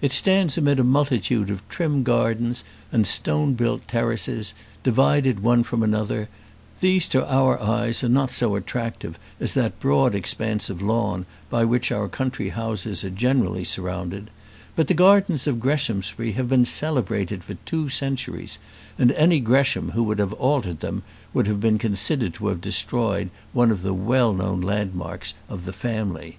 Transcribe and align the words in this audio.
It 0.00 0.12
stands 0.12 0.56
amid 0.56 0.78
a 0.78 0.84
multitude 0.84 1.50
of 1.50 1.68
trim 1.68 2.04
gardens 2.04 2.62
and 2.92 3.04
stone 3.04 3.54
built 3.54 3.88
terraces, 3.88 4.54
divided 4.84 5.40
one 5.42 5.64
from 5.64 5.82
another: 5.82 6.28
these 6.80 7.08
to 7.08 7.28
our 7.28 7.60
eyes 7.60 8.04
are 8.04 8.08
not 8.08 8.30
so 8.30 8.54
attractive 8.54 9.18
as 9.40 9.54
that 9.54 9.80
broad 9.80 10.14
expanse 10.14 10.70
of 10.70 10.80
lawn 10.80 11.26
by 11.50 11.64
which 11.64 11.90
our 11.90 12.06
country 12.06 12.50
houses 12.50 13.02
are 13.02 13.10
generally 13.10 13.64
surrounded; 13.64 14.30
but 14.76 14.86
the 14.86 14.94
gardens 14.94 15.48
of 15.48 15.58
Greshamsbury 15.58 16.30
have 16.34 16.48
been 16.48 16.64
celebrated 16.64 17.42
for 17.42 17.54
two 17.66 17.88
centuries, 17.88 18.60
and 19.00 19.10
any 19.10 19.40
Gresham 19.40 19.90
who 19.90 20.04
would 20.04 20.20
have 20.20 20.32
altered 20.34 20.78
them 20.78 21.02
would 21.34 21.48
have 21.48 21.58
been 21.60 21.76
considered 21.76 22.34
to 22.34 22.46
have 22.46 22.60
destroyed 22.60 23.30
one 23.52 23.72
of 23.72 23.82
the 23.82 23.94
well 23.94 24.32
known 24.32 24.60
landmarks 24.60 25.34
of 25.48 25.64
the 25.64 25.72
family. 25.72 26.38